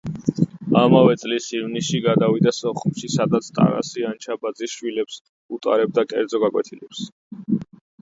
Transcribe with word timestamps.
ამავე 0.83 1.17
წლის 1.23 1.49
ივნისში 1.57 1.99
გადავიდა 2.07 2.55
სოხუმში, 2.61 3.11
სადაც 3.17 3.51
ტარასი 3.59 4.09
ანჩაბაძის 4.15 4.77
შვილებს 4.81 5.23
უტარებდა 5.59 6.09
კერძო 6.17 6.45
გაკვეთილებს. 6.49 7.09